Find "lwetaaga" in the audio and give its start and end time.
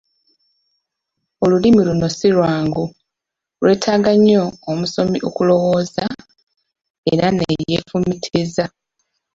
3.63-4.11